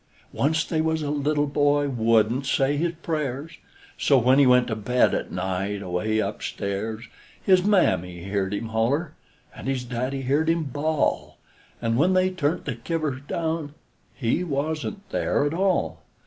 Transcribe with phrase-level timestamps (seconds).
[0.35, 3.59] Onc't they was a little boy wouldn't say his prayers,
[3.99, 7.05] So when he went to bed at night, away up stairs,
[7.39, 9.13] His Mammy heerd him holler,
[9.55, 11.37] an' his Daddy heerd him bawl,
[11.83, 13.75] An' when they turn't the kivers down,
[14.15, 15.99] he wasn't there at all!